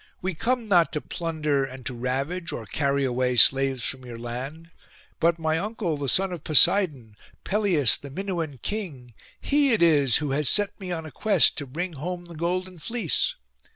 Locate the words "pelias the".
7.43-8.09